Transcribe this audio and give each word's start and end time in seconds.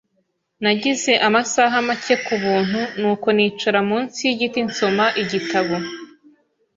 Nagize 0.63 1.11
amasaha 1.27 1.75
make 1.87 2.15
ku 2.25 2.35
buntu, 2.43 2.79
nuko 2.99 3.27
nicara 3.35 3.79
munsi 3.89 4.19
yigiti 4.27 4.59
nsoma 4.67 5.05
igitabo. 5.21 5.75